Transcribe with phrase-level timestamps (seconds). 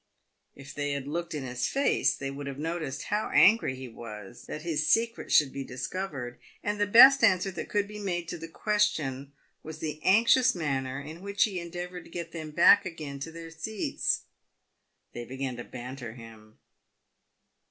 [0.55, 4.45] If they had looked in his face, they would have noticed how angry he was
[4.47, 7.99] that his secret should be discovered, and the best answ r er that could be
[7.99, 12.49] made to the question was the anxious manner in which he endeavoured to get them
[12.49, 14.23] back again to their seats.
[15.13, 16.57] They began to banter him.